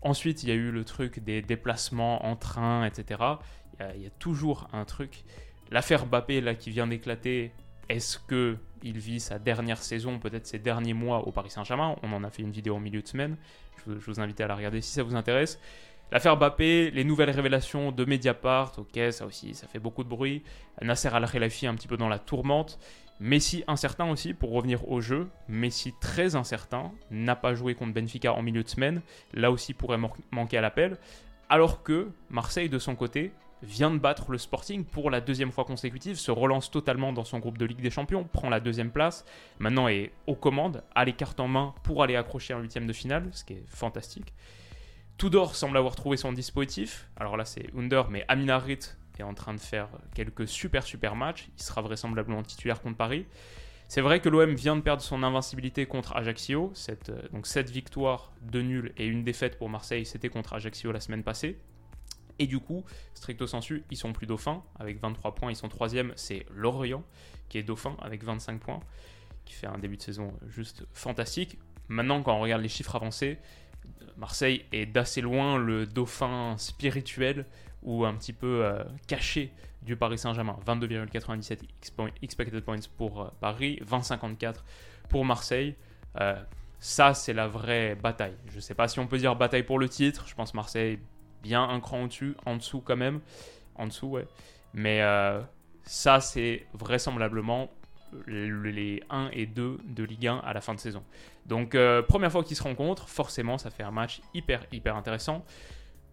Ensuite, 0.01 0.43
il 0.43 0.49
y 0.49 0.51
a 0.51 0.55
eu 0.55 0.71
le 0.71 0.85
truc 0.85 1.19
des 1.19 1.41
déplacements 1.41 2.25
en 2.25 2.35
train, 2.35 2.85
etc. 2.85 3.21
Il 3.79 3.79
y 3.79 3.83
a, 3.83 3.95
il 3.95 4.01
y 4.03 4.07
a 4.07 4.11
toujours 4.11 4.67
un 4.71 4.85
truc. 4.85 5.23
L'affaire 5.71 6.05
Bappé, 6.05 6.41
là, 6.41 6.55
qui 6.55 6.71
vient 6.71 6.87
d'éclater, 6.87 7.51
est-ce 7.89 8.19
que 8.19 8.57
il 8.81 8.97
vit 8.97 9.19
sa 9.19 9.39
dernière 9.39 9.81
saison, 9.81 10.19
peut-être 10.19 10.47
ses 10.47 10.59
derniers 10.59 10.93
mois 10.93 11.27
au 11.27 11.31
Paris 11.31 11.49
Saint-Germain? 11.49 11.95
On 12.03 12.13
en 12.13 12.23
a 12.23 12.29
fait 12.29 12.43
une 12.43 12.51
vidéo 12.51 12.75
en 12.75 12.79
milieu 12.79 13.01
de 13.01 13.07
semaine. 13.07 13.35
Je 13.85 13.91
vous, 13.91 14.21
invite 14.21 14.39
à 14.41 14.47
la 14.47 14.55
regarder 14.55 14.81
si 14.81 14.91
ça 14.91 15.03
vous 15.03 15.15
intéresse. 15.15 15.59
L'affaire 16.11 16.37
Bappé, 16.37 16.91
les 16.91 17.03
nouvelles 17.03 17.29
révélations 17.29 17.91
de 17.91 18.05
Mediapart, 18.05 18.73
ok, 18.77 18.99
ça 19.11 19.25
aussi, 19.25 19.53
ça 19.53 19.67
fait 19.67 19.79
beaucoup 19.79 20.03
de 20.03 20.09
bruit. 20.09 20.43
Nasser 20.81 21.09
Al-Khelaifi 21.09 21.67
un 21.67 21.75
petit 21.75 21.87
peu 21.87 21.97
dans 21.97 22.09
la 22.09 22.19
tourmente. 22.19 22.79
Messi 23.19 23.63
incertain 23.67 24.09
aussi, 24.09 24.33
pour 24.33 24.51
revenir 24.51 24.89
au 24.89 25.01
jeu. 25.01 25.27
Messi 25.47 25.93
très 25.99 26.35
incertain, 26.35 26.91
n'a 27.11 27.35
pas 27.35 27.53
joué 27.53 27.75
contre 27.75 27.93
Benfica 27.93 28.33
en 28.33 28.41
milieu 28.41 28.63
de 28.63 28.69
semaine. 28.69 29.01
Là 29.33 29.51
aussi 29.51 29.73
pourrait 29.73 29.99
manquer 30.31 30.57
à 30.57 30.61
l'appel. 30.61 30.97
Alors 31.49 31.83
que 31.83 32.09
Marseille, 32.29 32.69
de 32.69 32.79
son 32.79 32.95
côté, 32.95 33.31
vient 33.61 33.91
de 33.91 33.97
battre 33.97 34.31
le 34.31 34.37
Sporting 34.37 34.85
pour 34.85 35.09
la 35.09 35.21
deuxième 35.21 35.51
fois 35.51 35.65
consécutive, 35.65 36.17
se 36.17 36.31
relance 36.31 36.71
totalement 36.71 37.13
dans 37.13 37.23
son 37.23 37.39
groupe 37.39 37.57
de 37.57 37.65
Ligue 37.65 37.81
des 37.81 37.89
Champions, 37.89 38.23
prend 38.23 38.49
la 38.49 38.59
deuxième 38.59 38.91
place, 38.91 39.25
maintenant 39.59 39.87
est 39.87 40.11
aux 40.27 40.35
commandes, 40.35 40.83
a 40.95 41.05
les 41.05 41.13
cartes 41.13 41.39
en 41.39 41.47
main 41.47 41.73
pour 41.83 42.03
aller 42.03 42.15
accrocher 42.15 42.53
un 42.53 42.59
huitième 42.59 42.87
de 42.87 42.93
finale, 42.93 43.29
ce 43.31 43.43
qui 43.43 43.53
est 43.53 43.63
fantastique. 43.67 44.33
Tudor 45.17 45.55
semble 45.55 45.77
avoir 45.77 45.95
trouvé 45.95 46.15
son 46.17 46.31
dispositif, 46.31 47.09
alors 47.17 47.35
là 47.35 47.45
c'est 47.45 47.67
Under, 47.75 48.09
mais 48.09 48.23
Aminarit 48.27 48.79
est 49.19 49.23
en 49.23 49.33
train 49.33 49.53
de 49.53 49.59
faire 49.59 49.89
quelques 50.15 50.47
super 50.47 50.83
super 50.83 51.15
matchs, 51.15 51.49
il 51.57 51.63
sera 51.63 51.81
vraisemblablement 51.81 52.43
titulaire 52.43 52.81
contre 52.81 52.97
Paris. 52.97 53.25
C'est 53.87 54.01
vrai 54.01 54.19
que 54.19 54.29
l'OM 54.29 54.53
vient 54.53 54.75
de 54.75 54.81
perdre 54.81 55.01
son 55.01 55.23
invincibilité 55.23 55.87
contre 55.87 56.15
Ajaccio, 56.15 56.71
euh, 56.89 57.21
donc 57.33 57.47
7 57.47 57.71
victoires, 57.71 58.31
2 58.43 58.61
nuls 58.61 58.93
et 58.97 59.07
une 59.07 59.23
défaite 59.23 59.57
pour 59.57 59.67
Marseille, 59.67 60.05
c'était 60.05 60.29
contre 60.29 60.53
Ajaccio 60.53 60.91
la 60.91 60.99
semaine 60.99 61.23
passée. 61.23 61.57
Et 62.39 62.47
du 62.47 62.59
coup, 62.59 62.83
stricto 63.13 63.45
sensu, 63.45 63.83
ils 63.91 63.97
sont 63.97 64.13
plus 64.13 64.25
dauphins. 64.25 64.63
Avec 64.79 64.99
23 64.99 65.35
points, 65.35 65.51
ils 65.51 65.55
sont 65.55 65.69
troisième. 65.69 66.13
C'est 66.15 66.45
Lorient 66.55 67.03
qui 67.49 67.57
est 67.57 67.63
dauphin 67.63 67.97
avec 68.01 68.23
25 68.23 68.59
points, 68.59 68.79
qui 69.43 69.53
fait 69.53 69.67
un 69.67 69.77
début 69.77 69.97
de 69.97 70.01
saison 70.01 70.33
juste 70.47 70.85
fantastique. 70.93 71.57
Maintenant, 71.89 72.21
quand 72.21 72.35
on 72.35 72.41
regarde 72.41 72.61
les 72.61 72.69
chiffres 72.69 72.95
avancés, 72.95 73.39
Marseille 74.17 74.65
est 74.71 74.85
d'assez 74.85 75.21
loin 75.21 75.57
le 75.57 75.85
dauphin 75.85 76.55
spirituel 76.57 77.45
ou 77.81 78.05
un 78.05 78.13
petit 78.13 78.33
peu 78.33 78.63
euh, 78.63 78.83
caché 79.07 79.51
du 79.81 79.95
Paris 79.95 80.17
Saint-Germain. 80.17 80.57
22,97 80.65 81.59
expected 82.21 82.63
points 82.63 82.77
pour 82.97 83.21
euh, 83.21 83.27
Paris, 83.39 83.81
20,54 83.85 84.55
pour 85.09 85.25
Marseille. 85.25 85.75
Euh, 86.19 86.35
ça, 86.79 87.13
c'est 87.13 87.33
la 87.33 87.47
vraie 87.47 87.95
bataille. 87.95 88.35
Je 88.49 88.57
ne 88.57 88.61
sais 88.61 88.75
pas 88.75 88.87
si 88.87 88.99
on 88.99 89.07
peut 89.07 89.17
dire 89.17 89.35
bataille 89.35 89.63
pour 89.63 89.79
le 89.79 89.89
titre. 89.89 90.27
Je 90.27 90.35
pense 90.35 90.53
Marseille 90.53 90.99
bien 91.41 91.63
un 91.63 91.79
cran 91.79 92.03
au-dessus, 92.03 92.35
en 92.45 92.57
dessous 92.57 92.81
quand 92.81 92.97
même. 92.97 93.21
En 93.75 93.87
dessous, 93.87 94.07
ouais. 94.07 94.27
Mais 94.73 95.01
euh, 95.01 95.41
ça, 95.83 96.19
c'est 96.19 96.65
vraisemblablement 96.73 97.69
les 98.27 99.03
1 99.09 99.29
et 99.33 99.45
2 99.45 99.79
de 99.83 100.03
Ligue 100.03 100.27
1 100.27 100.37
à 100.37 100.53
la 100.53 100.61
fin 100.61 100.73
de 100.73 100.79
saison. 100.79 101.03
Donc, 101.45 101.75
euh, 101.75 102.01
première 102.01 102.31
fois 102.31 102.43
qu'ils 102.43 102.57
se 102.57 102.63
rencontrent, 102.63 103.09
forcément, 103.09 103.57
ça 103.57 103.69
fait 103.69 103.83
un 103.83 103.91
match 103.91 104.21
hyper, 104.33 104.65
hyper 104.71 104.95
intéressant. 104.95 105.45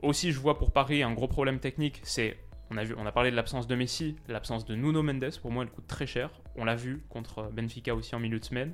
Aussi, 0.02 0.32
je 0.32 0.38
vois 0.38 0.58
pour 0.58 0.72
Paris 0.72 1.02
un 1.02 1.12
gros 1.12 1.28
problème 1.28 1.58
technique, 1.58 2.00
c'est 2.02 2.36
on 2.70 2.76
a, 2.76 2.84
vu, 2.84 2.94
on 2.98 3.06
a 3.06 3.12
parlé 3.12 3.30
de 3.30 3.36
l'absence 3.36 3.66
de 3.66 3.74
Messi, 3.76 4.16
l'absence 4.28 4.64
de 4.64 4.74
Nuno 4.74 5.02
Mendes, 5.02 5.30
pour 5.40 5.52
moi 5.52 5.62
elle 5.62 5.70
coûte 5.70 5.86
très 5.86 6.06
cher. 6.06 6.30
On 6.56 6.64
l'a 6.64 6.74
vu 6.74 7.04
contre 7.08 7.48
Benfica 7.52 7.94
aussi 7.94 8.14
en 8.14 8.18
milieu 8.18 8.40
de 8.40 8.44
semaine. 8.44 8.72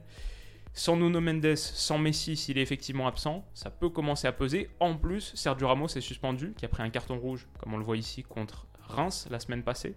Sans 0.75 0.97
Nuno 0.97 1.21
Mendes, 1.21 1.57
sans 1.57 1.99
Messi, 1.99 2.37
s'il 2.37 2.57
est 2.57 2.63
effectivement 2.63 3.07
absent, 3.07 3.45
ça 3.53 3.71
peut 3.71 3.91
commencer 3.91 4.27
à 4.27 4.33
peser. 4.33 4.71
En 4.81 4.97
plus, 4.97 5.33
Sergio 5.35 5.69
Ramos 5.69 5.89
est 5.89 6.01
suspendu, 6.01 6.55
qui 6.57 6.65
a 6.65 6.69
pris 6.69 6.83
un 6.83 6.89
carton 6.89 7.19
rouge, 7.19 7.47
comme 7.59 7.75
on 7.75 7.79
le 7.79 7.85
voit 7.85 7.99
ici, 7.99 8.23
contre 8.23 8.67
Reims 8.81 9.29
la 9.31 9.39
semaine 9.39 9.63
passée. 9.63 9.95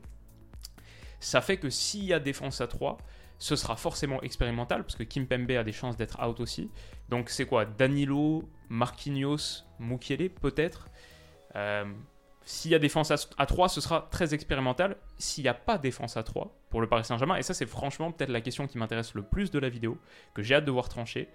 Ça 1.22 1.42
fait 1.42 1.58
que 1.58 1.70
s'il 1.70 2.04
y 2.04 2.14
a 2.14 2.20
défense 2.20 2.60
à 2.60 2.68
3, 2.68 2.98
ce 3.38 3.56
sera 3.56 3.78
forcément 3.78 4.22
expérimental, 4.22 4.84
parce 4.84 4.96
que 4.96 5.04
Kim 5.04 5.28
Pembe 5.28 5.52
a 5.52 5.64
des 5.64 5.72
chances 5.72 5.96
d'être 5.96 6.22
out 6.26 6.40
aussi. 6.42 6.70
Donc 7.10 7.30
c'est 7.30 7.46
quoi? 7.46 7.66
Danilo, 7.66 8.44
Marquinhos, 8.70 9.64
Mukiele 9.80 10.30
peut-être? 10.30 10.90
Euh, 11.56 11.86
s'il 12.46 12.72
y 12.72 12.76
a 12.76 12.80
défense 12.80 13.12
à 13.12 13.46
3, 13.46 13.70
ce 13.70 13.82
sera 13.82 14.08
très 14.12 14.36
expérimental. 14.36 14.98
S'il 15.18 15.44
n'y 15.44 15.50
a 15.50 15.56
pas 15.56 15.80
défense 15.80 16.16
à 16.16 16.22
3 16.22 16.56
pour 16.70 16.80
le 16.80 16.88
Paris 16.88 17.04
Saint-Germain, 17.04 17.38
et 17.38 17.44
ça 17.44 17.56
c'est 17.56 17.66
franchement 17.66 18.12
peut-être 18.12 18.30
la 18.30 18.42
question 18.42 18.68
qui 18.68 18.78
m'intéresse 18.78 19.16
le 19.16 19.24
plus 19.24 19.50
de 19.50 19.58
la 19.58 19.68
vidéo, 19.68 19.98
que 20.36 20.44
j'ai 20.44 20.54
hâte 20.54 20.66
de 20.66 20.72
voir 20.72 20.88
trancher, 20.88 21.28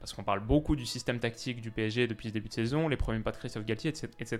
parce 0.00 0.12
qu'on 0.12 0.24
parle 0.24 0.40
beaucoup 0.40 0.74
du 0.74 0.84
système 0.84 1.20
tactique 1.20 1.60
du 1.60 1.70
PSG 1.70 2.08
depuis 2.08 2.26
le 2.26 2.32
début 2.32 2.48
de 2.48 2.54
saison, 2.54 2.88
les 2.88 2.96
premiers 2.96 3.20
pas 3.20 3.30
de 3.30 3.36
Christophe 3.36 3.64
Galtier, 3.64 3.92
etc. 4.18 4.38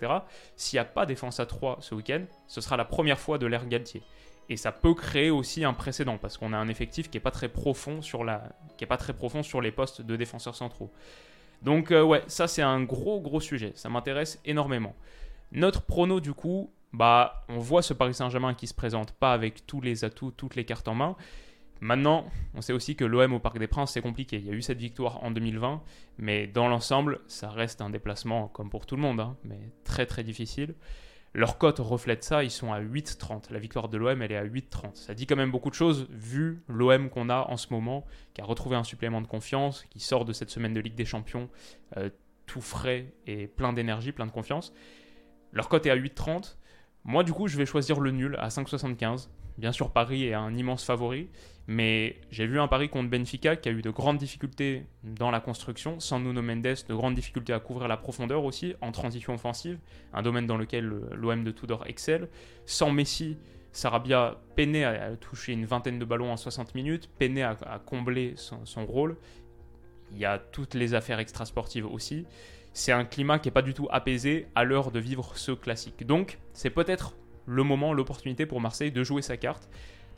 S'il 0.56 0.76
n'y 0.76 0.80
a 0.80 0.84
pas 0.84 1.06
défense 1.06 1.38
à 1.38 1.46
3 1.46 1.78
ce 1.80 1.94
week-end, 1.94 2.24
ce 2.48 2.60
sera 2.60 2.76
la 2.76 2.84
première 2.84 3.20
fois 3.20 3.38
de 3.38 3.46
l'ère 3.46 3.66
Galtier. 3.66 4.02
Et 4.48 4.56
ça 4.56 4.72
peut 4.72 4.94
créer 4.94 5.30
aussi 5.30 5.64
un 5.64 5.74
précédent, 5.74 6.18
parce 6.18 6.36
qu'on 6.36 6.52
a 6.52 6.56
un 6.56 6.68
effectif 6.68 7.10
qui 7.10 7.16
n'est 7.16 7.22
pas, 7.22 7.30
très 7.30 7.48
profond 7.48 8.02
sur 8.02 8.24
pas 8.24 8.96
très 8.96 9.12
profond 9.12 9.44
sur 9.44 9.60
les 9.60 9.70
postes 9.70 10.02
de 10.02 10.16
défenseurs 10.16 10.56
centraux. 10.56 10.90
Donc 11.62 11.90
euh, 11.90 12.02
ouais, 12.02 12.22
ça 12.28 12.48
c'est 12.48 12.62
un 12.62 12.82
gros 12.82 13.20
gros 13.20 13.40
sujet, 13.40 13.72
ça 13.74 13.88
m'intéresse 13.88 14.40
énormément. 14.44 14.94
Notre 15.52 15.82
prono, 15.82 16.20
du 16.20 16.34
coup, 16.34 16.72
bah, 16.92 17.44
on 17.48 17.58
voit 17.58 17.82
ce 17.82 17.94
Paris 17.94 18.14
Saint-Germain 18.14 18.54
qui 18.54 18.66
se 18.66 18.74
présente 18.74 19.12
pas 19.12 19.32
avec 19.32 19.66
tous 19.66 19.80
les 19.80 20.04
atouts, 20.04 20.30
toutes 20.30 20.56
les 20.56 20.64
cartes 20.64 20.88
en 20.88 20.94
main. 20.94 21.16
Maintenant, 21.80 22.26
on 22.54 22.60
sait 22.60 22.72
aussi 22.72 22.96
que 22.96 23.04
l'OM 23.04 23.32
au 23.32 23.38
Parc 23.38 23.58
des 23.58 23.68
Princes, 23.68 23.92
c'est 23.92 24.02
compliqué. 24.02 24.36
Il 24.38 24.46
y 24.46 24.50
a 24.50 24.52
eu 24.52 24.62
cette 24.62 24.78
victoire 24.78 25.22
en 25.22 25.30
2020, 25.30 25.82
mais 26.18 26.46
dans 26.46 26.68
l'ensemble, 26.68 27.20
ça 27.28 27.50
reste 27.50 27.80
un 27.80 27.90
déplacement, 27.90 28.48
comme 28.48 28.68
pour 28.68 28.84
tout 28.84 28.96
le 28.96 29.02
monde, 29.02 29.20
hein, 29.20 29.36
mais 29.44 29.70
très 29.84 30.06
très 30.06 30.24
difficile. 30.24 30.74
Leur 31.34 31.58
cote 31.58 31.78
reflète 31.78 32.24
ça, 32.24 32.42
ils 32.42 32.50
sont 32.50 32.72
à 32.72 32.80
8,30. 32.80 33.52
La 33.52 33.60
victoire 33.60 33.88
de 33.88 33.96
l'OM, 33.96 34.20
elle 34.22 34.32
est 34.32 34.36
à 34.36 34.44
8,30. 34.44 34.94
Ça 34.94 35.14
dit 35.14 35.26
quand 35.26 35.36
même 35.36 35.52
beaucoup 35.52 35.70
de 35.70 35.74
choses, 35.74 36.08
vu 36.10 36.62
l'OM 36.68 37.10
qu'on 37.10 37.28
a 37.28 37.46
en 37.48 37.56
ce 37.56 37.68
moment, 37.70 38.06
qui 38.34 38.40
a 38.40 38.44
retrouvé 38.44 38.74
un 38.74 38.82
supplément 38.82 39.20
de 39.20 39.26
confiance, 39.26 39.84
qui 39.90 40.00
sort 40.00 40.24
de 40.24 40.32
cette 40.32 40.50
semaine 40.50 40.72
de 40.72 40.80
Ligue 40.80 40.96
des 40.96 41.04
Champions 41.04 41.48
euh, 41.96 42.10
tout 42.46 42.62
frais 42.62 43.12
et 43.26 43.46
plein 43.46 43.72
d'énergie, 43.72 44.10
plein 44.10 44.26
de 44.26 44.32
confiance. 44.32 44.72
Leur 45.52 45.68
cote 45.68 45.86
est 45.86 45.90
à 45.90 45.96
8,30. 45.96 46.56
Moi, 47.04 47.24
du 47.24 47.32
coup, 47.32 47.48
je 47.48 47.56
vais 47.56 47.66
choisir 47.66 48.00
le 48.00 48.10
nul 48.10 48.36
à 48.38 48.48
5,75. 48.48 49.28
Bien 49.56 49.72
sûr, 49.72 49.90
Paris 49.90 50.26
est 50.26 50.34
un 50.34 50.54
immense 50.54 50.84
favori, 50.84 51.30
mais 51.66 52.20
j'ai 52.30 52.46
vu 52.46 52.60
un 52.60 52.68
Paris 52.68 52.88
contre 52.88 53.10
Benfica 53.10 53.56
qui 53.56 53.68
a 53.68 53.72
eu 53.72 53.82
de 53.82 53.90
grandes 53.90 54.18
difficultés 54.18 54.86
dans 55.02 55.32
la 55.32 55.40
construction, 55.40 55.98
sans 55.98 56.20
Nuno 56.20 56.42
Mendes, 56.42 56.62
de 56.62 56.94
grandes 56.94 57.14
difficultés 57.14 57.52
à 57.52 57.58
couvrir 57.58 57.88
la 57.88 57.96
profondeur 57.96 58.44
aussi, 58.44 58.74
en 58.80 58.92
transition 58.92 59.34
offensive, 59.34 59.78
un 60.12 60.22
domaine 60.22 60.46
dans 60.46 60.56
lequel 60.56 60.84
l'OM 60.84 61.42
de 61.42 61.50
Tudor 61.50 61.84
excelle. 61.86 62.28
Sans 62.66 62.92
Messi, 62.92 63.36
Sarabia 63.72 64.38
peinait 64.54 64.84
à 64.84 65.16
toucher 65.16 65.54
une 65.54 65.64
vingtaine 65.64 65.98
de 65.98 66.04
ballons 66.04 66.30
en 66.30 66.36
60 66.36 66.76
minutes, 66.76 67.10
peinait 67.18 67.42
à, 67.42 67.82
combler 67.84 68.34
son, 68.36 68.64
son, 68.64 68.86
rôle. 68.86 69.16
Il 70.12 70.18
y 70.18 70.24
a 70.24 70.38
toutes 70.38 70.74
les 70.74 70.94
affaires 70.94 71.18
extrasportives 71.18 71.86
aussi 71.86 72.26
c'est 72.72 72.92
un 72.92 73.04
climat 73.04 73.38
qui 73.38 73.48
n'est 73.48 73.52
pas 73.52 73.62
du 73.62 73.74
tout 73.74 73.88
apaisé 73.90 74.46
à 74.54 74.64
l'heure 74.64 74.90
de 74.90 74.98
vivre 74.98 75.36
ce 75.36 75.52
classique. 75.52 76.06
Donc, 76.06 76.38
c'est 76.52 76.70
peut-être 76.70 77.14
le 77.46 77.62
moment, 77.62 77.92
l'opportunité 77.92 78.46
pour 78.46 78.60
Marseille 78.60 78.92
de 78.92 79.02
jouer 79.02 79.22
sa 79.22 79.36
carte. 79.36 79.68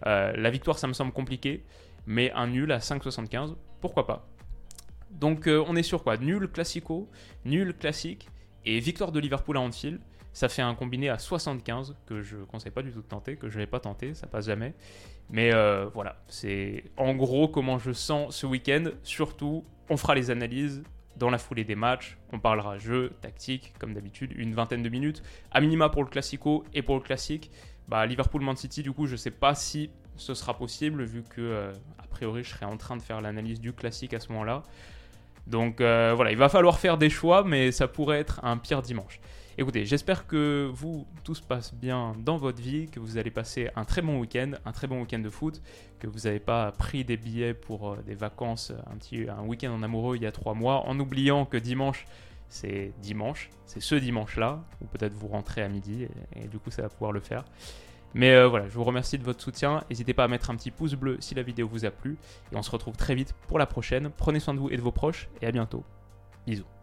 Euh, 0.07 0.33
la 0.37 0.51
victoire, 0.51 0.79
ça 0.79 0.87
me 0.87 0.93
semble 0.93 1.13
compliqué, 1.13 1.65
mais 2.07 2.33
un 2.33 2.49
nul 2.49 2.73
à 2.73 2.79
5,75, 2.79 3.55
pourquoi 3.81 4.07
pas. 4.07 4.29
Donc, 5.11 5.47
euh, 5.47 5.65
on 5.67 5.77
est 5.77 5.83
sur 5.83 6.03
quoi? 6.03 6.17
Nul 6.17 6.49
classico, 6.49 7.09
nul 7.45 7.75
classique 7.75 8.29
et 8.65 8.79
victoire 8.81 9.13
de 9.13 9.21
Liverpool 9.21 9.57
à 9.57 9.61
Anfield. 9.61 10.01
Ça 10.33 10.49
fait 10.49 10.63
un 10.63 10.75
combiné 10.75 11.09
à 11.09 11.19
75 11.19 11.97
que 12.07 12.23
je 12.23 12.37
ne 12.37 12.45
conseille 12.45 12.71
pas 12.71 12.83
du 12.83 12.93
tout 12.93 13.03
de 13.03 13.07
tenter, 13.07 13.37
que 13.37 13.49
je 13.49 13.57
ne 13.57 13.63
vais 13.63 13.67
pas 13.67 13.81
tenter, 13.81 14.15
ça 14.15 14.29
passe 14.29 14.47
jamais. 14.47 14.75
Mais 15.29 15.53
euh, 15.53 15.87
voilà, 15.93 16.23
c'est 16.29 16.85
en 16.97 17.15
gros 17.15 17.49
comment 17.49 17.79
je 17.79 17.93
sens 17.93 18.37
ce 18.37 18.47
week-end. 18.47 18.85
Surtout, 19.03 19.65
on 19.89 19.97
fera 19.97 20.15
les 20.15 20.31
analyses 20.31 20.85
dans 21.21 21.31
la 21.31 21.39
foulée 21.39 21.63
des 21.65 21.77
matchs. 21.77 22.17
On 22.33 22.41
parlera 22.41 22.79
jeu, 22.79 23.13
tactique, 23.21 23.75
comme 23.79 23.95
d'habitude, 23.95 24.33
une 24.35 24.55
vingtaine 24.55 24.83
de 24.83 24.89
minutes. 24.89 25.23
À 25.53 25.61
minima 25.61 25.89
pour 25.89 26.03
le 26.03 26.09
Classico 26.09 26.65
et 26.75 26.83
pour 26.83 26.97
le 26.97 27.03
Classique. 27.03 27.53
Bah, 27.87 28.07
Liverpool-Man 28.07 28.57
City, 28.57 28.83
du 28.83 28.91
coup, 28.91 29.07
je 29.07 29.13
ne 29.13 29.17
sais 29.17 29.31
pas 29.31 29.55
si 29.55 29.91
ce 30.17 30.35
sera 30.35 30.55
possible, 30.57 31.05
vu 31.05 31.23
que, 31.23 31.41
euh, 31.41 31.73
a 31.99 32.07
priori, 32.09 32.43
je 32.43 32.51
serai 32.51 32.67
en 32.67 32.77
train 32.77 32.97
de 32.97 33.03
faire 33.03 33.21
l'analyse 33.21 33.61
du 33.61 33.73
Classique 33.73 34.15
à 34.15 34.21
ce 34.21 34.33
moment-là. 34.33 34.63
Donc 35.47 35.81
euh, 35.81 36.13
voilà, 36.15 36.31
il 36.31 36.37
va 36.37 36.49
falloir 36.49 36.79
faire 36.79 36.97
des 36.97 37.11
choix, 37.11 37.45
mais 37.45 37.73
ça 37.73 37.89
pourrait 37.89 38.19
être 38.19 38.45
un 38.45 38.57
pire 38.57 38.83
dimanche. 38.83 39.21
Écoutez, 39.61 39.85
j'espère 39.85 40.27
que 40.27 40.71
vous, 40.73 41.07
tout 41.23 41.35
se 41.35 41.43
passe 41.43 41.75
bien 41.75 42.17
dans 42.19 42.39
votre 42.39 42.63
vie, 42.63 42.89
que 42.89 42.99
vous 42.99 43.19
allez 43.19 43.31
passer 43.31 43.69
un 43.77 43.85
très 43.85 44.01
bon 44.01 44.19
week-end, 44.19 44.53
un 44.65 44.73
très 44.73 44.87
bon 44.87 45.03
week-end 45.03 45.19
de 45.19 45.29
foot, 45.29 45.61
que 45.99 46.07
vous 46.07 46.21
n'avez 46.21 46.41
pas 46.41 46.73
pris 46.73 47.05
des 47.05 47.19
billets 47.19 47.53
pour 47.53 47.91
euh, 47.91 47.97
des 48.07 48.15
vacances, 48.15 48.73
un, 48.91 49.43
week-end 49.43 49.71
en 49.71 49.83
amoureux 49.83 50.17
il 50.17 50.23
y 50.23 50.27
a 50.27 50.33
trois 50.33 50.55
mois, 50.55 50.87
en 50.87 50.99
oubliant 50.99 51.45
que 51.45 51.59
dimanche, 51.59 52.07
c'est 52.49 52.95
dimanche, 53.03 53.51
c'est 53.67 53.81
ce 53.81 53.97
dimanche-là, 53.97 54.65
ou 54.81 54.87
peut-être 54.87 55.13
vous 55.13 55.29
rentrez 55.29 55.61
à 55.61 55.69
midi, 55.69 56.07
et, 56.37 56.49
du 56.49 56.59
coup 56.59 56.71
ça 56.71 56.81
va 56.81 56.89
pouvoir 56.89 57.13
le 57.13 57.21
faire. 57.21 57.45
Mais 58.15 58.31
euh, 58.31 58.49
voilà, 58.49 58.67
je 58.67 58.73
vous 58.73 58.85
remercie 58.85 59.19
de 59.19 59.25
votre 59.25 59.43
soutien. 59.43 59.85
N'hésitez 59.91 60.15
pas 60.15 60.25
à 60.25 60.29
mettre 60.29 60.49
un 60.49 60.57
petit 60.57 60.71
pouce 60.71 60.95
bleu 60.95 61.19
si 61.21 61.35
la 61.35 61.43
vidéo 61.43 61.69
vous 61.69 61.85
a 61.85 61.91
plu. 61.91 62.17
Et 62.51 62.57
on 62.57 62.63
se 62.63 62.71
retrouve 62.71 62.97
très 62.97 63.15
vite 63.15 63.35
pour 63.47 63.59
la 63.59 63.67
prochaine. 63.67 64.11
Prenez 64.17 64.41
soin 64.41 64.55
de 64.55 64.59
vous 64.59 64.71
et 64.71 64.77
de 64.77 64.83
vos 64.83 64.91
proches. 64.91 65.29
Et 65.43 65.47
à 65.47 65.53
bientôt. 65.53 65.85
Bisous. 66.45 66.80